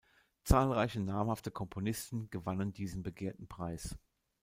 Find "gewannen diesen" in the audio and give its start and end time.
2.31-3.03